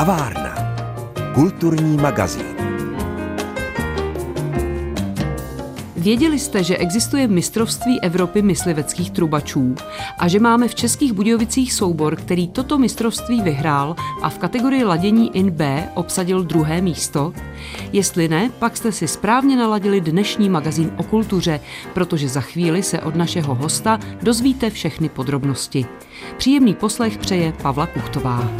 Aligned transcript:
Kavárna. 0.00 0.54
Kulturní 1.34 1.96
magazín. 1.96 2.46
Věděli 5.96 6.38
jste, 6.38 6.64
že 6.64 6.76
existuje 6.76 7.28
mistrovství 7.28 8.00
Evropy 8.00 8.42
mysliveckých 8.42 9.10
trubačů 9.10 9.74
a 10.18 10.28
že 10.28 10.40
máme 10.40 10.68
v 10.68 10.74
Českých 10.74 11.12
Budějovicích 11.12 11.72
soubor, 11.72 12.16
který 12.16 12.48
toto 12.48 12.78
mistrovství 12.78 13.42
vyhrál 13.42 13.96
a 14.22 14.30
v 14.30 14.38
kategorii 14.38 14.84
ladění 14.84 15.36
in 15.36 15.50
B 15.50 15.88
obsadil 15.94 16.42
druhé 16.42 16.80
místo? 16.80 17.32
Jestli 17.92 18.28
ne, 18.28 18.50
pak 18.58 18.76
jste 18.76 18.92
si 18.92 19.08
správně 19.08 19.56
naladili 19.56 20.00
dnešní 20.00 20.48
magazín 20.48 20.92
o 20.96 21.02
kultuře, 21.02 21.60
protože 21.94 22.28
za 22.28 22.40
chvíli 22.40 22.82
se 22.82 23.00
od 23.00 23.14
našeho 23.14 23.54
hosta 23.54 24.00
dozvíte 24.22 24.70
všechny 24.70 25.08
podrobnosti. 25.08 25.86
Příjemný 26.36 26.74
poslech 26.74 27.18
přeje 27.18 27.52
Pavla 27.62 27.86
Kuchtová. 27.86 28.50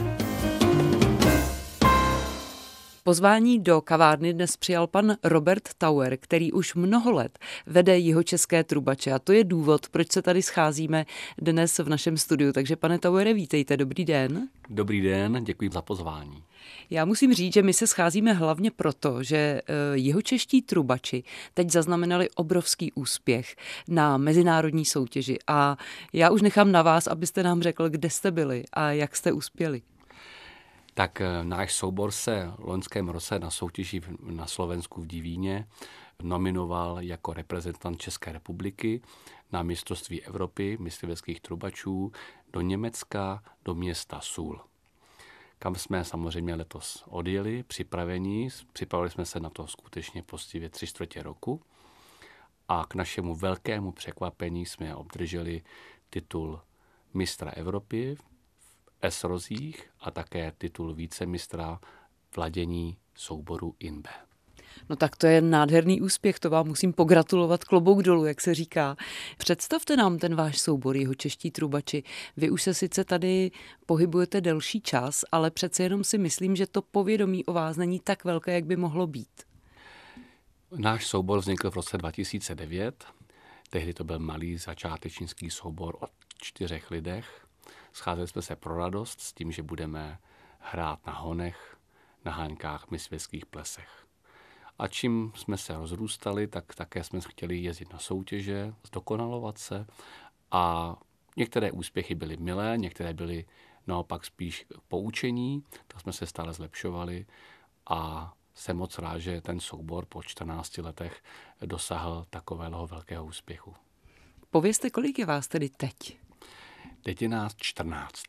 Pozvání 3.10 3.58
do 3.58 3.80
kavárny 3.80 4.32
dnes 4.32 4.56
přijal 4.56 4.86
pan 4.86 5.16
Robert 5.24 5.68
Tauer, 5.78 6.16
který 6.16 6.52
už 6.52 6.74
mnoho 6.74 7.12
let 7.12 7.38
vede 7.66 7.98
jeho 7.98 8.22
české 8.22 8.64
trubače 8.64 9.12
a 9.12 9.18
to 9.18 9.32
je 9.32 9.44
důvod, 9.44 9.88
proč 9.88 10.12
se 10.12 10.22
tady 10.22 10.42
scházíme 10.42 11.06
dnes 11.38 11.78
v 11.78 11.88
našem 11.88 12.16
studiu. 12.16 12.52
Takže 12.52 12.76
pane 12.76 12.98
Tauere, 12.98 13.34
vítejte, 13.34 13.76
dobrý 13.76 14.04
den. 14.04 14.48
Dobrý 14.68 15.00
den, 15.00 15.44
děkuji 15.44 15.70
za 15.72 15.82
pozvání. 15.82 16.42
Já 16.90 17.04
musím 17.04 17.34
říct, 17.34 17.54
že 17.54 17.62
my 17.62 17.72
se 17.72 17.86
scházíme 17.86 18.32
hlavně 18.32 18.70
proto, 18.70 19.22
že 19.22 19.36
eh, 19.36 19.62
jeho 19.94 20.22
čeští 20.22 20.62
trubači 20.62 21.22
teď 21.54 21.70
zaznamenali 21.70 22.30
obrovský 22.34 22.92
úspěch 22.92 23.56
na 23.88 24.16
mezinárodní 24.16 24.84
soutěži 24.84 25.38
a 25.46 25.76
já 26.12 26.30
už 26.30 26.42
nechám 26.42 26.72
na 26.72 26.82
vás, 26.82 27.06
abyste 27.06 27.42
nám 27.42 27.62
řekl, 27.62 27.88
kde 27.88 28.10
jste 28.10 28.30
byli 28.30 28.64
a 28.72 28.90
jak 28.90 29.16
jste 29.16 29.32
uspěli 29.32 29.82
tak 30.94 31.20
eh, 31.20 31.44
náš 31.44 31.74
soubor 31.74 32.10
se 32.10 32.52
v 32.58 32.64
loňském 32.64 33.08
roce 33.08 33.38
na 33.38 33.50
soutěži 33.50 34.00
na 34.20 34.46
Slovensku 34.46 35.00
v 35.00 35.06
Divíně 35.06 35.68
nominoval 36.22 37.00
jako 37.00 37.32
reprezentant 37.32 38.00
České 38.00 38.32
republiky 38.32 39.00
na 39.52 39.62
mistrovství 39.62 40.22
Evropy 40.22 40.76
mysliveckých 40.80 41.40
trubačů 41.40 42.12
do 42.52 42.60
Německa, 42.60 43.42
do 43.64 43.74
města 43.74 44.20
Sůl 44.20 44.60
kam 45.62 45.74
jsme 45.74 46.04
samozřejmě 46.04 46.54
letos 46.54 47.04
odjeli, 47.08 47.62
připravení. 47.62 48.48
Připravili 48.72 49.10
jsme 49.10 49.26
se 49.26 49.40
na 49.40 49.50
to 49.50 49.66
skutečně 49.66 50.22
postivě 50.22 50.68
tři 50.68 50.86
čtvrtě 50.86 51.22
roku 51.22 51.62
a 52.68 52.84
k 52.88 52.94
našemu 52.94 53.34
velkému 53.34 53.92
překvapení 53.92 54.66
jsme 54.66 54.94
obdrželi 54.96 55.62
titul 56.10 56.60
mistra 57.14 57.50
Evropy 57.50 58.16
S-rozích 59.02 59.90
a 60.00 60.10
také 60.10 60.52
titul 60.58 60.94
vícemistra 60.94 61.80
v 62.30 62.36
ladění 62.38 62.96
souboru 63.14 63.74
INBE. 63.78 64.10
No 64.88 64.96
tak 64.96 65.16
to 65.16 65.26
je 65.26 65.40
nádherný 65.40 66.00
úspěch, 66.00 66.38
to 66.38 66.50
vám 66.50 66.66
musím 66.66 66.92
pogratulovat 66.92 67.64
klobouk 67.64 68.02
dolů, 68.02 68.24
jak 68.24 68.40
se 68.40 68.54
říká. 68.54 68.96
Představte 69.38 69.96
nám 69.96 70.18
ten 70.18 70.34
váš 70.34 70.60
soubor, 70.60 70.96
jeho 70.96 71.14
čeští 71.14 71.50
trubači. 71.50 72.02
Vy 72.36 72.50
už 72.50 72.62
se 72.62 72.74
sice 72.74 73.04
tady 73.04 73.50
pohybujete 73.86 74.40
delší 74.40 74.80
čas, 74.80 75.24
ale 75.32 75.50
přece 75.50 75.82
jenom 75.82 76.04
si 76.04 76.18
myslím, 76.18 76.56
že 76.56 76.66
to 76.66 76.82
povědomí 76.82 77.44
o 77.44 77.52
vás 77.52 77.76
není 77.76 78.00
tak 78.00 78.24
velké, 78.24 78.54
jak 78.54 78.64
by 78.64 78.76
mohlo 78.76 79.06
být. 79.06 79.42
Náš 80.76 81.06
soubor 81.06 81.38
vznikl 81.38 81.70
v 81.70 81.74
roce 81.74 81.98
2009. 81.98 83.04
Tehdy 83.70 83.94
to 83.94 84.04
byl 84.04 84.18
malý 84.18 84.56
začátečnický 84.56 85.50
soubor 85.50 85.96
o 86.00 86.06
čtyřech 86.38 86.90
lidech. 86.90 87.46
Scházeli 87.92 88.28
jsme 88.28 88.42
se 88.42 88.56
pro 88.56 88.76
radost 88.76 89.20
s 89.20 89.32
tím, 89.32 89.52
že 89.52 89.62
budeme 89.62 90.18
hrát 90.58 91.06
na 91.06 91.12
honech, 91.12 91.76
na 92.24 92.32
háňkách, 92.32 92.90
mysvětských 92.90 93.46
plesech. 93.46 94.06
A 94.78 94.88
čím 94.88 95.32
jsme 95.36 95.56
se 95.56 95.74
rozrůstali, 95.76 96.46
tak 96.46 96.74
také 96.74 97.04
jsme 97.04 97.20
chtěli 97.20 97.58
jezdit 97.58 97.92
na 97.92 97.98
soutěže, 97.98 98.74
zdokonalovat 98.86 99.58
se 99.58 99.86
a 100.50 100.96
některé 101.36 101.72
úspěchy 101.72 102.14
byly 102.14 102.36
milé, 102.36 102.78
některé 102.78 103.14
byly 103.14 103.44
naopak 103.86 104.24
spíš 104.24 104.66
poučení, 104.88 105.64
tak 105.86 106.00
jsme 106.00 106.12
se 106.12 106.26
stále 106.26 106.52
zlepšovali 106.52 107.26
a 107.86 108.32
jsem 108.54 108.76
moc 108.76 108.98
rád, 108.98 109.18
že 109.18 109.40
ten 109.40 109.60
soubor 109.60 110.06
po 110.06 110.22
14 110.22 110.78
letech 110.78 111.22
dosáhl 111.60 112.26
takového 112.30 112.86
velkého 112.86 113.24
úspěchu. 113.24 113.74
Povězte, 114.50 114.90
kolik 114.90 115.18
je 115.18 115.26
vás 115.26 115.48
tedy 115.48 115.68
teď? 115.68 116.18
Teď 117.02 117.22
je 117.22 117.28
nás 117.28 117.52
14 117.56 118.22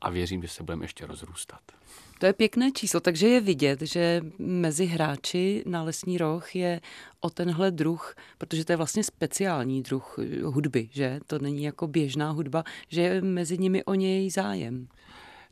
a 0.00 0.10
věřím, 0.10 0.42
že 0.42 0.48
se 0.48 0.62
budeme 0.62 0.84
ještě 0.84 1.06
rozrůstat. 1.06 1.60
To 2.18 2.26
je 2.26 2.32
pěkné 2.32 2.72
číslo, 2.72 3.00
takže 3.00 3.28
je 3.28 3.40
vidět, 3.40 3.82
že 3.82 4.22
mezi 4.38 4.86
hráči 4.86 5.64
na 5.66 5.82
lesní 5.82 6.18
roh 6.18 6.56
je 6.56 6.80
o 7.20 7.30
tenhle 7.30 7.70
druh, 7.70 8.14
protože 8.38 8.64
to 8.64 8.72
je 8.72 8.76
vlastně 8.76 9.04
speciální 9.04 9.82
druh 9.82 10.18
hudby, 10.44 10.88
že? 10.92 11.20
To 11.26 11.38
není 11.38 11.62
jako 11.62 11.86
běžná 11.86 12.30
hudba, 12.30 12.64
že 12.88 13.00
je 13.00 13.22
mezi 13.22 13.58
nimi 13.58 13.84
o 13.84 13.94
něj 13.94 14.30
zájem. 14.30 14.88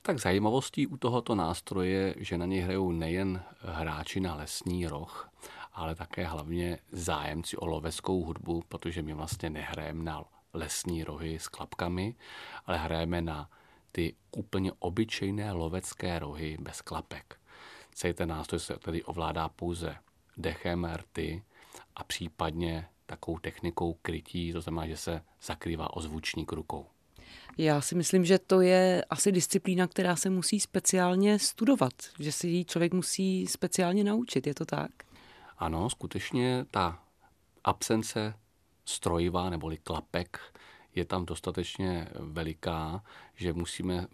Tak 0.02 0.18
zajímavostí 0.18 0.86
u 0.86 0.96
tohoto 0.96 1.34
nástroje, 1.34 2.14
že 2.18 2.38
na 2.38 2.46
něj 2.46 2.60
hrajou 2.60 2.92
nejen 2.92 3.42
hráči 3.60 4.20
na 4.20 4.34
lesní 4.34 4.86
roh, 4.86 5.30
ale 5.72 5.94
také 5.94 6.24
hlavně 6.24 6.78
zájemci 6.92 7.56
o 7.56 7.66
loveckou 7.66 8.24
hudbu, 8.24 8.62
protože 8.68 9.02
my 9.02 9.14
vlastně 9.14 9.50
nehrajeme 9.50 10.04
na 10.04 10.24
lesní 10.54 11.04
rohy 11.04 11.38
s 11.38 11.48
klapkami, 11.48 12.14
ale 12.66 12.78
hrajeme 12.78 13.22
na 13.22 13.50
ty 13.92 14.14
úplně 14.36 14.72
obyčejné 14.78 15.52
lovecké 15.52 16.18
rohy 16.18 16.56
bez 16.60 16.80
klapek. 16.80 17.40
Celý 17.94 18.14
ten 18.14 18.28
nástroj 18.28 18.60
se 18.60 18.74
tedy 18.74 19.02
ovládá 19.02 19.48
pouze 19.48 19.96
dechem, 20.36 20.84
rty 20.84 21.42
a 21.96 22.04
případně 22.04 22.88
takovou 23.06 23.38
technikou 23.38 23.94
krytí, 24.02 24.52
to 24.52 24.60
znamená, 24.60 24.86
že 24.86 24.96
se 24.96 25.22
zakrývá 25.42 25.96
ozvučník 25.96 26.52
rukou. 26.52 26.86
Já 27.58 27.80
si 27.80 27.94
myslím, 27.94 28.24
že 28.24 28.38
to 28.38 28.60
je 28.60 29.04
asi 29.10 29.32
disciplína, 29.32 29.86
která 29.86 30.16
se 30.16 30.30
musí 30.30 30.60
speciálně 30.60 31.38
studovat, 31.38 31.92
že 32.18 32.32
si 32.32 32.48
ji 32.48 32.64
člověk 32.64 32.94
musí 32.94 33.46
speciálně 33.46 34.04
naučit, 34.04 34.46
je 34.46 34.54
to 34.54 34.64
tak? 34.64 34.90
Ano, 35.58 35.90
skutečně 35.90 36.64
ta 36.70 37.02
absence 37.64 38.34
strojivá 38.84 39.50
neboli 39.50 39.76
klapek 39.76 40.40
je 40.94 41.04
tam 41.04 41.26
dostatečně 41.26 42.08
veliká, 42.18 43.04
že 43.34 43.52
musíme 43.52 44.06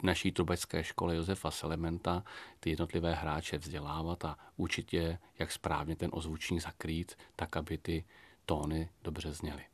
v 0.00 0.02
naší 0.02 0.32
trubecké 0.32 0.84
škole 0.84 1.16
Josefa 1.16 1.50
Selementa 1.50 2.24
ty 2.60 2.70
jednotlivé 2.70 3.14
hráče 3.14 3.58
vzdělávat 3.58 4.24
a 4.24 4.38
učit 4.56 4.94
je, 4.94 5.18
jak 5.38 5.52
správně 5.52 5.96
ten 5.96 6.10
ozvučník 6.12 6.62
zakrýt, 6.62 7.18
tak 7.36 7.56
aby 7.56 7.78
ty 7.78 8.04
tóny 8.46 8.88
dobře 9.02 9.32
zněly. 9.32 9.71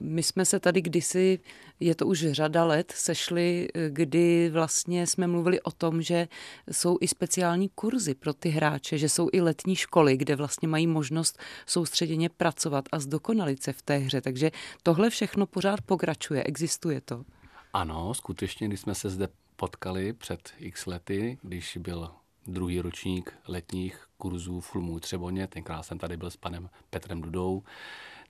My 0.00 0.22
jsme 0.22 0.44
se 0.44 0.60
tady 0.60 0.82
kdysi, 0.82 1.38
je 1.80 1.94
to 1.94 2.06
už 2.06 2.26
řada 2.30 2.64
let, 2.64 2.92
sešli, 2.96 3.68
kdy 3.88 4.50
vlastně 4.50 5.06
jsme 5.06 5.26
mluvili 5.26 5.60
o 5.60 5.70
tom, 5.70 6.02
že 6.02 6.28
jsou 6.70 6.98
i 7.00 7.08
speciální 7.08 7.68
kurzy 7.68 8.14
pro 8.14 8.32
ty 8.34 8.48
hráče, 8.48 8.98
že 8.98 9.08
jsou 9.08 9.28
i 9.32 9.40
letní 9.40 9.76
školy, 9.76 10.16
kde 10.16 10.36
vlastně 10.36 10.68
mají 10.68 10.86
možnost 10.86 11.38
soustředěně 11.66 12.28
pracovat 12.28 12.84
a 12.92 12.98
zdokonalit 12.98 13.62
se 13.62 13.72
v 13.72 13.82
té 13.82 13.96
hře. 13.96 14.20
Takže 14.20 14.50
tohle 14.82 15.10
všechno 15.10 15.46
pořád 15.46 15.80
pokračuje, 15.80 16.44
existuje 16.44 17.00
to. 17.00 17.24
Ano, 17.72 18.14
skutečně, 18.14 18.68
když 18.68 18.80
jsme 18.80 18.94
se 18.94 19.10
zde 19.10 19.28
potkali 19.56 20.12
před 20.12 20.52
x 20.58 20.86
lety, 20.86 21.38
když 21.42 21.76
byl 21.76 22.10
druhý 22.46 22.80
ročník 22.80 23.32
letních 23.48 24.06
kurzů 24.16 24.60
v 24.60 24.66
Fulmu 24.66 25.00
Třeboně, 25.00 25.46
tenkrát 25.46 25.82
jsem 25.82 25.98
tady 25.98 26.16
byl 26.16 26.30
s 26.30 26.36
panem 26.36 26.70
Petrem 26.90 27.20
Dudou, 27.20 27.62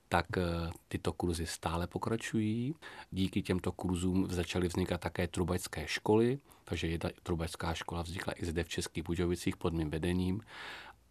tak 0.09 0.37
eh, 0.37 0.43
tyto 0.87 1.13
kurzy 1.13 1.45
stále 1.45 1.87
pokračují. 1.87 2.75
Díky 3.11 3.41
těmto 3.41 3.71
kurzům 3.71 4.27
začaly 4.29 4.67
vznikat 4.67 5.01
také 5.01 5.27
trubačské 5.27 5.87
školy, 5.87 6.39
takže 6.63 6.87
jedna 6.87 7.09
trubačská 7.23 7.73
škola 7.73 8.01
vznikla 8.01 8.33
i 8.37 8.45
zde 8.45 8.63
v 8.63 8.69
Českých 8.69 9.03
Budějovicích 9.03 9.57
pod 9.57 9.73
mým 9.73 9.89
vedením. 9.89 10.41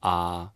A 0.02 0.52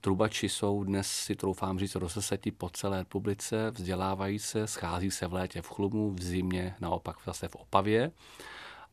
trubači 0.00 0.48
jsou 0.48 0.84
dnes, 0.84 1.06
si 1.06 1.36
troufám 1.36 1.78
říct, 1.78 1.94
rozeseti 1.94 2.50
po 2.50 2.70
celé 2.70 2.98
republice, 2.98 3.70
vzdělávají 3.70 4.38
se, 4.38 4.66
schází 4.66 5.10
se 5.10 5.26
v 5.26 5.32
létě 5.32 5.62
v 5.62 5.68
Chlumu, 5.68 6.14
v 6.14 6.22
zimě 6.22 6.74
naopak 6.80 7.16
zase 7.26 7.48
v 7.48 7.54
Opavě 7.54 8.12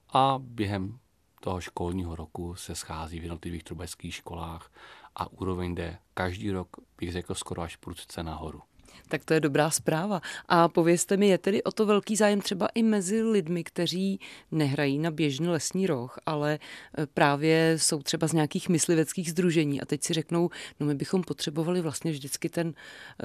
a 0.09 0.35
během 0.39 0.99
toho 1.39 1.61
školního 1.61 2.15
roku 2.15 2.55
se 2.55 2.75
schází 2.75 3.19
v 3.19 3.23
jednotlivých 3.23 3.63
trubačských 3.63 4.15
školách 4.15 4.71
a 5.15 5.31
úroveň 5.31 5.75
jde 5.75 5.97
každý 6.13 6.51
rok, 6.51 6.67
bych 6.97 7.11
řekl, 7.11 7.35
skoro 7.35 7.61
až 7.61 7.75
prudce 7.75 8.23
nahoru. 8.23 8.61
Tak 9.07 9.25
to 9.25 9.33
je 9.33 9.39
dobrá 9.39 9.69
zpráva. 9.69 10.21
A 10.47 10.67
povězte 10.67 11.17
mi, 11.17 11.27
je 11.27 11.37
tedy 11.37 11.63
o 11.63 11.71
to 11.71 11.85
velký 11.85 12.15
zájem 12.15 12.41
třeba 12.41 12.67
i 12.75 12.83
mezi 12.83 13.23
lidmi, 13.23 13.63
kteří 13.63 14.19
nehrají 14.51 14.99
na 14.99 15.11
běžný 15.11 15.47
lesní 15.47 15.87
roh, 15.87 16.19
ale 16.25 16.53
e, 16.53 16.59
právě 17.05 17.75
jsou 17.77 18.01
třeba 18.01 18.27
z 18.27 18.33
nějakých 18.33 18.69
mysliveckých 18.69 19.31
združení 19.31 19.81
a 19.81 19.85
teď 19.85 20.03
si 20.03 20.13
řeknou, 20.13 20.49
no 20.79 20.85
my 20.85 20.95
bychom 20.95 21.21
potřebovali 21.21 21.81
vlastně 21.81 22.11
vždycky 22.11 22.49
ten 22.49 22.67
e, 22.67 22.73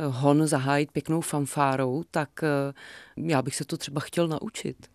hon 0.07 0.47
zahájit 0.47 0.93
pěknou 0.93 1.21
fanfárou, 1.21 2.05
tak 2.11 2.43
e, 2.43 2.49
já 3.17 3.43
bych 3.43 3.57
se 3.57 3.65
to 3.65 3.77
třeba 3.77 4.01
chtěl 4.01 4.29
naučit. 4.29 4.91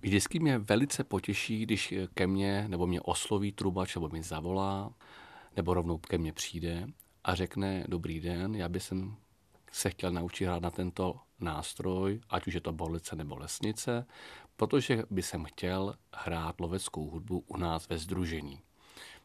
Vždycky 0.00 0.38
mě 0.38 0.58
velice 0.58 1.04
potěší, 1.04 1.62
když 1.62 1.94
ke 2.14 2.26
mně 2.26 2.68
nebo 2.68 2.86
mě 2.86 3.00
osloví 3.00 3.52
trubač, 3.52 3.94
nebo 3.94 4.08
mi 4.08 4.22
zavolá, 4.22 4.92
nebo 5.56 5.74
rovnou 5.74 5.98
ke 5.98 6.18
mně 6.18 6.32
přijde 6.32 6.86
a 7.24 7.34
řekne, 7.34 7.84
dobrý 7.88 8.20
den, 8.20 8.54
já 8.54 8.68
bych 8.68 8.82
se 9.72 9.90
chtěl 9.90 10.12
naučit 10.12 10.44
hrát 10.44 10.62
na 10.62 10.70
tento 10.70 11.20
nástroj, 11.40 12.20
ať 12.30 12.46
už 12.46 12.54
je 12.54 12.60
to 12.60 12.72
bolice 12.72 13.16
nebo 13.16 13.36
lesnice, 13.36 14.06
protože 14.56 15.02
by 15.10 15.22
jsem 15.22 15.44
chtěl 15.44 15.94
hrát 16.14 16.60
loveckou 16.60 17.10
hudbu 17.10 17.44
u 17.46 17.56
nás 17.56 17.88
ve 17.88 17.98
združení. 17.98 18.60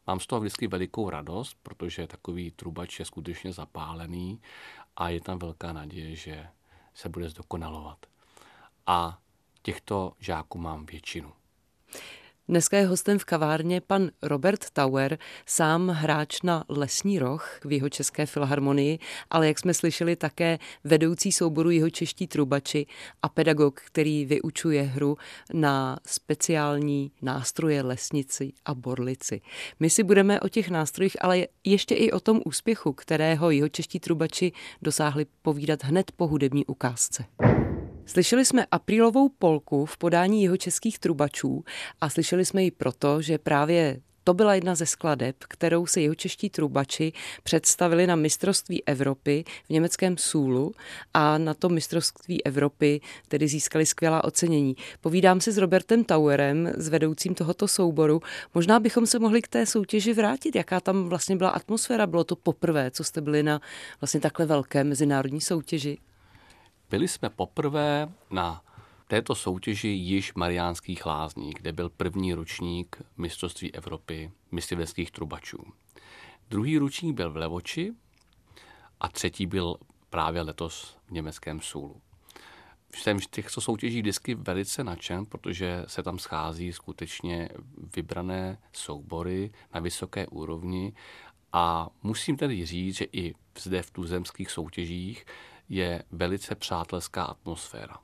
Mám 0.08 0.20
z 0.20 0.28
toho 0.28 0.40
vždycky 0.40 0.68
velikou 0.68 1.10
radost, 1.10 1.58
protože 1.64 2.08
takový 2.08 2.52
trubač 2.52 3.00
je 3.00 3.06
skutečně 3.06 3.54
zapálený 3.54 4.42
a 4.96 5.10
je 5.10 5.22
tam 5.22 5.40
velká 5.40 5.74
naděje, 5.74 6.16
že 6.16 6.48
se 6.94 7.10
bude 7.10 7.30
zdokonalovat. 7.30 8.06
A 8.88 9.20
těchto 9.62 10.14
žáků 10.20 10.58
mám 10.58 10.86
většinu. 10.86 11.34
Dneska 12.48 12.78
je 12.78 12.86
hostem 12.88 13.20
v 13.20 13.26
kavárně 13.26 13.82
pan 13.82 14.10
Robert 14.22 14.66
Tauer, 14.74 15.18
sám 15.46 15.88
hráč 15.88 16.42
na 16.42 16.64
Lesní 16.70 17.20
roh 17.20 17.60
v 17.66 17.72
jeho 17.72 17.90
České 17.90 18.26
filharmonii, 18.26 19.00
ale 19.30 19.48
jak 19.48 19.60
jsme 19.60 19.74
slyšeli 19.74 20.16
také 20.16 20.60
vedoucí 20.84 21.32
souboru 21.32 21.70
jeho 21.70 21.90
čeští 21.90 22.28
trubači 22.28 22.86
a 23.22 23.30
pedagog, 23.30 23.82
který 23.82 24.26
vyučuje 24.26 24.84
hru 24.84 25.18
na 25.54 26.00
speciální 26.06 27.12
nástroje 27.22 27.82
lesnici 27.82 28.54
a 28.66 28.74
borlici. 28.74 29.42
My 29.80 29.90
si 29.90 30.04
budeme 30.04 30.42
o 30.42 30.50
těch 30.50 30.70
nástrojích, 30.70 31.24
ale 31.24 31.48
ještě 31.64 31.96
i 31.96 32.12
o 32.12 32.20
tom 32.20 32.42
úspěchu, 32.46 32.94
kterého 32.94 33.52
jeho 33.52 33.70
čeští 33.70 34.00
trubači 34.00 34.52
dosáhli 34.82 35.26
povídat 35.42 35.84
hned 35.84 36.12
po 36.12 36.28
hudební 36.28 36.66
ukázce. 36.66 37.26
Slyšeli 38.06 38.46
jsme 38.46 38.66
aprílovou 38.72 39.30
polku 39.30 39.86
v 39.86 39.98
podání 39.98 40.44
jeho 40.44 40.58
českých 40.58 41.00
trubačů 41.00 41.64
a 42.02 42.10
slyšeli 42.10 42.46
jsme 42.46 42.64
ji 42.64 42.72
proto, 42.72 43.22
že 43.22 43.38
právě 43.38 44.00
to 44.24 44.34
byla 44.34 44.56
jedna 44.56 44.76
ze 44.76 44.86
skladeb, 44.86 45.36
kterou 45.40 45.86
se 45.86 46.02
jeho 46.02 46.16
čeští 46.16 46.50
trubači 46.50 47.14
představili 47.44 48.08
na 48.08 48.16
mistrovství 48.16 48.84
Evropy 48.86 49.44
v 49.66 49.70
německém 49.70 50.18
Súlu 50.18 50.72
a 51.14 51.38
na 51.38 51.54
to 51.54 51.70
mistrovství 51.70 52.46
Evropy 52.46 53.02
tedy 53.28 53.48
získali 53.48 53.86
skvělá 53.86 54.24
ocenění. 54.24 54.76
Povídám 55.02 55.42
si 55.42 55.52
s 55.52 55.58
Robertem 55.58 56.04
Tauerem, 56.04 56.72
s 56.78 56.90
vedoucím 56.90 57.36
tohoto 57.36 57.68
souboru. 57.68 58.22
Možná 58.54 58.80
bychom 58.80 59.08
se 59.08 59.20
mohli 59.20 59.42
k 59.42 59.48
té 59.48 59.66
soutěži 59.66 60.14
vrátit, 60.14 60.56
jaká 60.56 60.80
tam 60.80 61.10
vlastně 61.10 61.36
byla 61.36 61.50
atmosféra. 61.50 62.08
Bylo 62.08 62.24
to 62.24 62.36
poprvé, 62.36 62.92
co 62.92 63.04
jste 63.04 63.22
byli 63.22 63.44
na 63.44 63.62
vlastně 64.02 64.20
takhle 64.20 64.46
velké 64.46 64.84
mezinárodní 64.84 65.42
soutěži? 65.42 65.98
Byli 66.94 67.08
jsme 67.08 67.30
poprvé 67.30 68.14
na 68.30 68.64
této 69.08 69.36
soutěži 69.36 69.88
již 69.88 70.34
Mariánských 70.34 71.06
lázní, 71.06 71.54
kde 71.54 71.74
byl 71.74 71.90
první 71.90 72.34
ročník 72.34 73.02
mistrovství 73.18 73.74
Evropy 73.76 74.32
mysliveckých 74.52 75.12
trubačů. 75.12 75.58
Druhý 76.50 76.78
ročník 76.78 77.16
byl 77.16 77.32
v 77.32 77.38
Levoči 77.38 77.94
a 79.00 79.08
třetí 79.08 79.46
byl 79.46 79.78
právě 80.10 80.42
letos 80.42 80.98
v 81.08 81.12
německém 81.12 81.62
Súlu. 81.62 82.02
Jsem 82.96 83.20
v 83.20 83.28
těchto 83.28 83.62
soutěží 83.62 84.02
vždycky 84.02 84.36
velice 84.36 84.84
nadšen, 84.84 85.26
protože 85.26 85.84
se 85.88 86.04
tam 86.04 86.20
schází 86.20 86.74
skutečně 86.74 87.50
vybrané 87.96 88.58
soubory 88.74 89.52
na 89.74 89.80
vysoké 89.80 90.28
úrovni 90.28 90.94
a 91.54 91.90
musím 92.04 92.38
tedy 92.38 92.66
říct, 92.66 92.96
že 92.96 93.06
i 93.12 93.34
zde 93.60 93.82
v 93.82 93.92
tuzemských 93.92 94.52
soutěžích 94.52 95.26
je 95.70 96.04
velice 96.12 96.56
přátelská 96.56 97.24
atmosféra. 97.24 97.98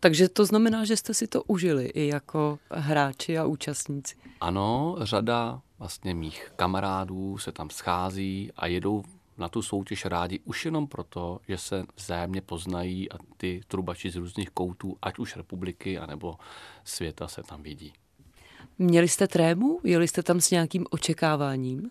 Takže 0.00 0.28
to 0.28 0.46
znamená, 0.46 0.84
že 0.84 0.96
jste 0.96 1.14
si 1.14 1.26
to 1.26 1.42
užili 1.42 1.84
i 1.84 2.06
jako 2.06 2.58
hráči 2.70 3.38
a 3.38 3.44
účastníci. 3.44 4.16
Ano, 4.40 4.96
řada 5.00 5.60
vlastně 5.78 6.14
mých 6.14 6.52
kamarádů 6.56 7.38
se 7.38 7.52
tam 7.52 7.70
schází 7.70 8.50
a 8.56 8.66
jedou 8.66 9.04
na 9.38 9.48
tu 9.48 9.62
soutěž 9.62 10.04
rádi 10.04 10.40
už 10.44 10.64
jenom 10.64 10.86
proto, 10.86 11.40
že 11.48 11.58
se 11.58 11.84
vzájemně 11.96 12.40
poznají 12.40 13.12
a 13.12 13.16
ty 13.36 13.60
trubači 13.68 14.10
z 14.10 14.16
různých 14.16 14.50
koutů, 14.50 14.96
ať 15.02 15.18
už 15.18 15.36
republiky, 15.36 15.98
anebo 15.98 16.36
světa 16.84 17.28
se 17.28 17.42
tam 17.42 17.62
vidí. 17.62 17.92
Měli 18.78 19.08
jste 19.08 19.28
trému? 19.28 19.80
Jeli 19.84 20.08
jste 20.08 20.22
tam 20.22 20.40
s 20.40 20.50
nějakým 20.50 20.86
očekáváním? 20.90 21.90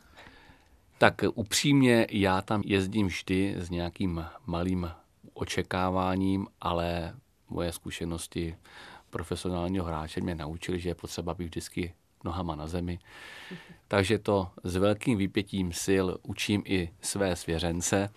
Tak 0.99 1.21
upřímně, 1.33 2.07
já 2.11 2.41
tam 2.41 2.61
jezdím 2.65 3.07
vždy 3.07 3.55
s 3.57 3.69
nějakým 3.69 4.25
malým 4.45 4.91
očekáváním, 5.33 6.47
ale 6.61 7.15
moje 7.49 7.71
zkušenosti 7.71 8.55
profesionálního 9.09 9.85
hráče 9.85 10.21
mě 10.21 10.35
naučili, 10.35 10.79
že 10.79 10.89
je 10.89 10.95
potřeba 10.95 11.33
být 11.33 11.45
vždycky 11.45 11.93
nohama 12.23 12.55
na 12.55 12.67
zemi. 12.67 12.99
Takže 13.87 14.19
to 14.19 14.49
s 14.63 14.75
velkým 14.75 15.17
vypětím 15.17 15.73
sil 15.85 16.05
učím 16.23 16.63
i 16.65 16.89
své 17.01 17.35
svěřence, 17.35 18.09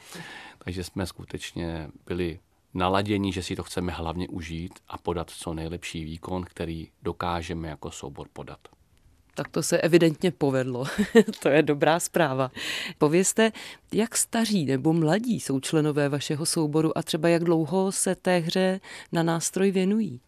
takže 0.58 0.84
jsme 0.84 1.06
skutečně 1.06 1.88
byli 2.06 2.40
naladění, 2.74 3.32
že 3.32 3.42
si 3.42 3.56
to 3.56 3.62
chceme 3.62 3.92
hlavně 3.92 4.28
užít 4.28 4.72
a 4.88 4.98
podat 4.98 5.30
co 5.30 5.54
nejlepší 5.54 6.04
výkon, 6.04 6.44
který 6.44 6.88
dokážeme 7.02 7.68
jako 7.68 7.90
soubor 7.90 8.28
podat. 8.32 8.68
Tak 9.34 9.48
to 9.48 9.62
se 9.62 9.80
evidentně 9.80 10.30
povedlo. 10.30 10.84
to 11.42 11.48
je 11.48 11.62
dobrá 11.62 12.00
zpráva. 12.00 12.50
Povězte, 12.98 13.52
jak 13.92 14.16
staří 14.16 14.64
nebo 14.64 14.92
mladí 14.92 15.40
jsou 15.40 15.60
členové 15.60 16.08
vašeho 16.08 16.46
souboru 16.46 16.98
a 16.98 17.02
třeba 17.02 17.28
jak 17.28 17.44
dlouho 17.44 17.92
se 17.92 18.14
té 18.14 18.38
hře 18.38 18.80
na 19.12 19.22
nástroj 19.22 19.70
věnují? 19.70 20.20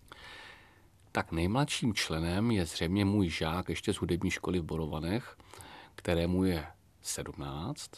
Tak 1.12 1.32
nejmladším 1.32 1.94
členem 1.94 2.50
je 2.50 2.66
zřejmě 2.66 3.04
můj 3.04 3.28
žák 3.28 3.68
ještě 3.68 3.92
z 3.92 3.96
hudební 3.96 4.30
školy 4.30 4.58
v 4.58 4.64
Borovanech, 4.64 5.36
kterému 5.94 6.44
je 6.44 6.66
17. 7.02 7.90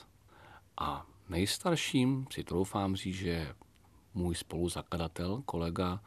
A 0.80 1.06
nejstarším 1.28 2.26
si 2.32 2.44
troufám 2.44 2.96
říct, 2.96 3.14
že 3.14 3.54
můj 4.14 4.34
spoluzakladatel, 4.34 5.42
kolega, 5.42 6.00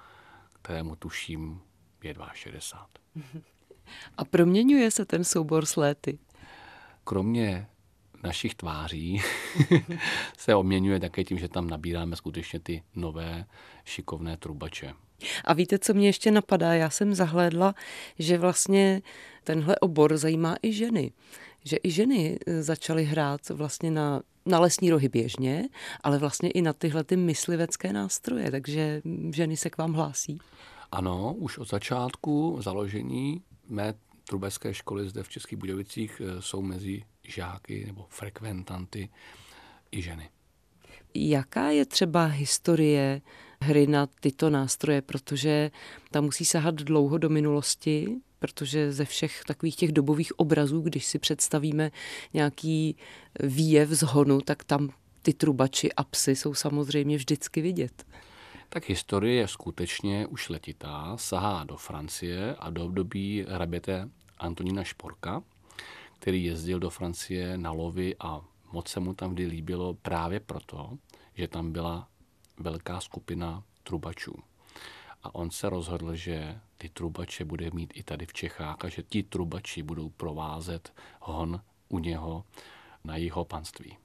kterému 0.61 0.95
tuším 0.95 1.61
je 2.03 2.15
62. 2.33 3.41
A 4.17 4.25
proměňuje 4.25 4.91
se 4.91 5.05
ten 5.05 5.23
soubor 5.23 5.65
s 5.65 5.75
léty? 5.75 6.19
Kromě 7.03 7.67
našich 8.23 8.55
tváří 8.55 9.21
se 10.37 10.55
obměňuje 10.55 10.99
také 10.99 11.23
tím, 11.23 11.37
že 11.37 11.47
tam 11.47 11.69
nabíráme 11.69 12.15
skutečně 12.15 12.59
ty 12.59 12.83
nové 12.95 13.45
šikovné 13.85 14.37
trubače. 14.37 14.93
A 15.45 15.53
víte, 15.53 15.79
co 15.79 15.93
mě 15.93 16.07
ještě 16.07 16.31
napadá? 16.31 16.73
Já 16.73 16.89
jsem 16.89 17.15
zahlédla, 17.15 17.75
že 18.19 18.37
vlastně 18.37 19.01
tenhle 19.43 19.75
obor 19.75 20.17
zajímá 20.17 20.55
i 20.63 20.73
ženy. 20.73 21.11
Že 21.63 21.77
i 21.83 21.91
ženy 21.91 22.39
eh, 22.47 22.63
začaly 22.63 23.05
hrát 23.05 23.49
vlastně 23.49 23.91
na, 23.91 24.21
na 24.45 24.59
lesní 24.59 24.89
rohy 24.89 25.09
běžně, 25.09 25.69
ale 26.03 26.17
vlastně 26.17 26.51
i 26.51 26.61
na 26.61 26.73
tyhle 26.73 27.03
ty 27.03 27.15
myslivecké 27.17 27.93
nástroje, 27.93 28.51
takže 28.51 29.01
ženy 29.33 29.57
se 29.57 29.69
k 29.69 29.77
vám 29.77 29.93
hlásí. 29.93 30.39
Ano, 30.91 31.33
už 31.33 31.57
od 31.57 31.69
začátku 31.69 32.57
založení 32.61 33.41
mé 33.69 33.93
trubeské 34.23 34.73
školy 34.73 35.09
zde 35.09 35.23
v 35.23 35.29
Českých 35.29 35.59
Budějovicích 35.59 36.21
eh, 36.21 36.41
jsou 36.41 36.61
mezi 36.61 37.03
žáky 37.23 37.83
nebo 37.85 38.05
frekventanty 38.09 39.09
i 39.91 40.01
ženy. 40.01 40.29
Jaká 41.13 41.69
je 41.69 41.85
třeba 41.85 42.25
historie 42.25 43.21
hry 43.61 43.87
na 43.87 44.07
tyto 44.07 44.49
nástroje, 44.49 45.01
protože 45.01 45.71
tam 46.11 46.23
musí 46.23 46.45
sahat 46.45 46.75
dlouho 46.75 47.17
do 47.17 47.29
minulosti, 47.29 48.15
protože 48.39 48.91
ze 48.91 49.05
všech 49.05 49.43
takových 49.47 49.75
těch 49.75 49.91
dobových 49.91 50.39
obrazů, 50.39 50.81
když 50.81 51.05
si 51.05 51.19
představíme 51.19 51.91
nějaký 52.33 52.95
výjev 53.43 53.89
z 53.89 54.01
honu, 54.01 54.41
tak 54.41 54.63
tam 54.63 54.89
ty 55.21 55.33
trubači 55.33 55.93
a 55.93 56.03
psy 56.03 56.35
jsou 56.35 56.53
samozřejmě 56.53 57.17
vždycky 57.17 57.61
vidět. 57.61 58.05
Tak 58.71 58.89
historie 58.89 59.35
je 59.35 59.47
skutečně 59.47 60.27
už 60.27 60.49
letitá, 60.49 61.17
sahá 61.17 61.63
do 61.63 61.77
Francie 61.77 62.55
a 62.55 62.69
do 62.69 62.85
období 62.85 63.45
hraběte 63.49 64.09
Antonína 64.37 64.83
Šporka, 64.83 65.43
který 66.19 66.43
jezdil 66.43 66.79
do 66.79 66.89
Francie 66.89 67.57
na 67.57 67.71
lovy 67.71 68.15
a 68.19 68.41
moc 68.71 68.87
se 68.87 68.99
mu 68.99 69.13
tam 69.13 69.31
vždy 69.31 69.45
líbilo 69.45 69.93
právě 69.93 70.39
proto, 70.39 70.97
že 71.33 71.47
tam 71.47 71.71
byla 71.71 72.07
velká 72.57 73.01
skupina 73.01 73.63
trubačů. 73.83 74.35
A 75.23 75.35
on 75.35 75.51
se 75.51 75.69
rozhodl, 75.69 76.15
že 76.15 76.59
ty 76.77 76.89
trubače 76.89 77.45
bude 77.45 77.69
mít 77.73 77.93
i 77.95 78.03
tady 78.03 78.25
v 78.25 78.33
Čechách 78.33 78.85
a 78.85 78.89
že 78.89 79.03
ti 79.03 79.23
trubači 79.23 79.83
budou 79.83 80.09
provázet 80.09 80.93
hon 81.19 81.61
u 81.87 81.99
něho 81.99 82.43
na 83.03 83.17
jeho 83.17 83.45
panství. 83.45 83.97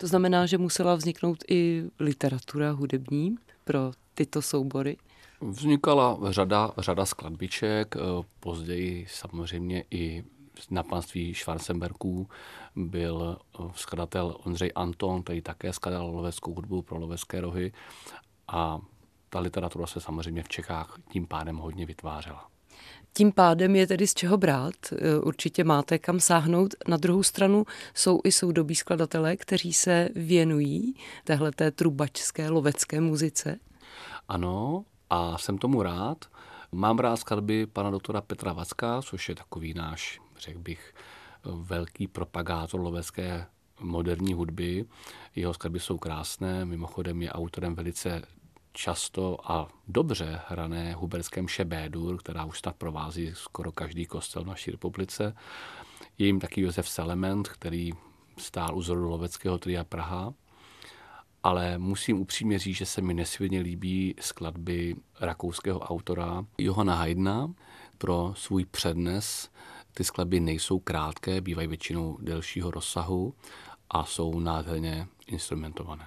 To 0.00 0.06
znamená, 0.06 0.46
že 0.46 0.58
musela 0.58 0.94
vzniknout 0.94 1.44
i 1.48 1.84
literatura 1.98 2.70
hudební 2.70 3.36
pro 3.64 3.92
tyto 4.14 4.42
soubory? 4.42 4.96
Vznikala 5.40 6.18
řada, 6.30 6.70
řada 6.78 7.06
skladbiček, 7.06 7.96
eh, 7.96 8.00
později 8.40 9.06
samozřejmě 9.10 9.84
i 9.90 10.24
na 10.70 10.82
panství 10.82 11.34
Schwarzenbergů 11.34 12.28
byl 12.76 13.38
eh, 13.38 13.62
skladatel 13.74 14.36
Ondřej 14.44 14.72
Anton, 14.74 15.22
který 15.22 15.42
také 15.42 15.72
skladal 15.72 16.10
loveckou 16.10 16.54
hudbu 16.54 16.82
pro 16.82 16.98
lovecké 16.98 17.40
rohy 17.40 17.72
a 18.48 18.80
ta 19.28 19.40
literatura 19.40 19.86
se 19.86 20.00
samozřejmě 20.00 20.42
v 20.42 20.48
Čechách 20.48 20.98
tím 21.12 21.26
pádem 21.26 21.56
hodně 21.56 21.86
vytvářela. 21.86 22.48
Tím 23.12 23.32
pádem 23.32 23.76
je 23.76 23.86
tedy 23.86 24.06
z 24.06 24.14
čeho 24.14 24.36
brát. 24.36 24.74
E, 24.92 25.18
určitě 25.18 25.64
máte 25.64 25.98
kam 25.98 26.20
sáhnout. 26.20 26.74
Na 26.88 26.96
druhou 26.96 27.22
stranu 27.22 27.64
jsou 27.94 28.20
i 28.24 28.32
soudobí 28.32 28.74
skladatelé, 28.74 29.36
kteří 29.36 29.72
se 29.72 30.08
věnují 30.14 30.94
téhleté 31.24 31.70
trubačské 31.70 32.50
lovecké 32.50 33.00
muzice. 33.00 33.58
Ano, 34.28 34.84
a 35.10 35.38
jsem 35.38 35.58
tomu 35.58 35.82
rád. 35.82 36.24
Mám 36.72 36.98
rád 36.98 37.16
skladby 37.16 37.66
pana 37.66 37.90
doktora 37.90 38.20
Petra 38.20 38.52
Vacka, 38.52 39.02
což 39.02 39.28
je 39.28 39.34
takový 39.34 39.74
náš, 39.74 40.20
řekl 40.38 40.58
bych, 40.58 40.94
velký 41.44 42.06
propagátor 42.06 42.80
lovecké 42.80 43.46
moderní 43.80 44.34
hudby. 44.34 44.84
Jeho 45.36 45.54
skladby 45.54 45.80
jsou 45.80 45.98
krásné, 45.98 46.64
mimochodem 46.64 47.22
je 47.22 47.32
autorem 47.32 47.74
velice 47.74 48.22
často 48.72 49.52
a 49.52 49.68
dobře 49.88 50.40
hrané 50.48 50.94
huberském 50.94 51.48
šebédur, 51.48 52.18
která 52.18 52.44
už 52.44 52.58
snad 52.58 52.76
provází 52.76 53.30
skoro 53.34 53.72
každý 53.72 54.06
kostel 54.06 54.44
v 54.44 54.46
naší 54.46 54.70
republice. 54.70 55.36
Je 56.18 56.26
jim 56.26 56.40
taky 56.40 56.60
Josef 56.60 56.88
Salement, 56.88 57.48
který 57.48 57.92
stál 58.38 58.76
u 58.76 58.82
zrodu 58.82 59.08
loveckého 59.08 59.58
tria 59.58 59.84
Praha. 59.84 60.34
Ale 61.42 61.78
musím 61.78 62.20
upřímně 62.20 62.58
říct, 62.58 62.76
že 62.76 62.86
se 62.86 63.00
mi 63.00 63.14
nesvědně 63.14 63.60
líbí 63.60 64.14
skladby 64.20 64.96
rakouského 65.20 65.80
autora 65.80 66.44
Johana 66.58 66.94
Haydna 66.94 67.54
pro 67.98 68.34
svůj 68.36 68.64
přednes. 68.64 69.50
Ty 69.94 70.04
skladby 70.04 70.40
nejsou 70.40 70.78
krátké, 70.78 71.40
bývají 71.40 71.68
většinou 71.68 72.18
delšího 72.20 72.70
rozsahu 72.70 73.34
a 73.90 74.04
jsou 74.04 74.40
nádherně 74.40 75.06
instrumentované. 75.26 76.06